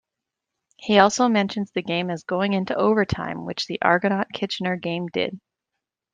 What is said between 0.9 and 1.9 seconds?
also mentions the